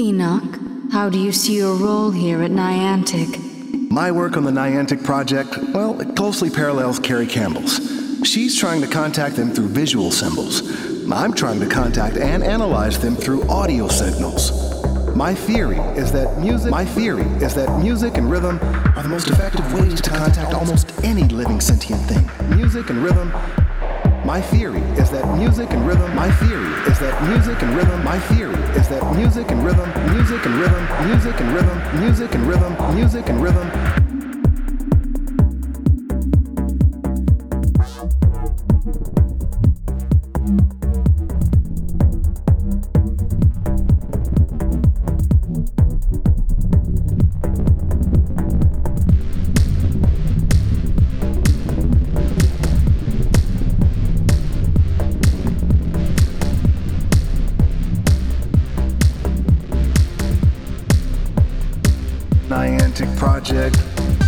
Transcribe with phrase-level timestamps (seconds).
[0.00, 0.58] Enoch,
[0.90, 3.90] how do you see your role here at Niantic?
[3.90, 7.76] My work on the Niantic project, well, it closely parallels Carrie Campbell's.
[8.26, 10.62] She's trying to contact them through visual symbols.
[11.12, 14.50] I'm trying to contact and analyze them through audio signals.
[15.14, 18.58] My theory is that music my theory is that music and rhythm
[18.96, 22.56] are the most effective ways to contact almost any living sentient thing.
[22.56, 23.30] Music and rhythm
[24.32, 28.18] my theory is that music and rhythm, my theory is that music and rhythm, my
[28.18, 32.94] theory is that music and rhythm, music and rhythm, music and rhythm, music and rhythm,
[32.94, 34.21] music and rhythm,
[62.62, 64.21] Niantic project.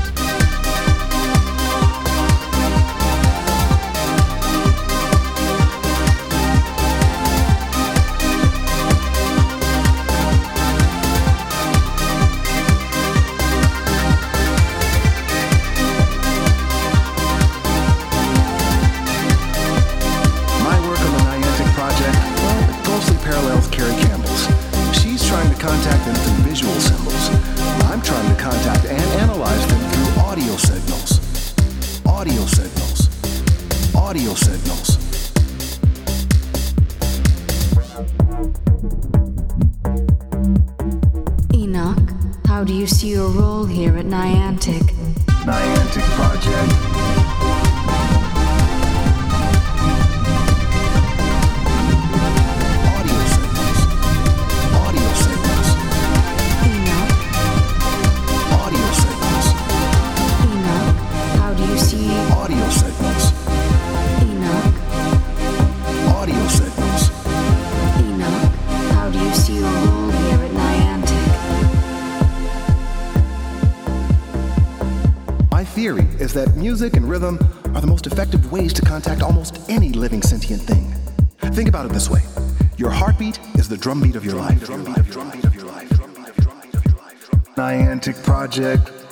[34.24, 34.96] Audio signals.
[41.52, 41.98] Enoch,
[42.46, 44.80] how do you see your role here at Niantic?
[45.44, 47.33] Niantic project.
[75.74, 77.36] Theory is that music and rhythm
[77.74, 80.94] are the most effective ways to contact almost any living sentient thing.
[81.52, 82.22] Think about it this way
[82.76, 84.60] your heartbeat is the drumbeat of your life.
[87.56, 89.03] Niantic Project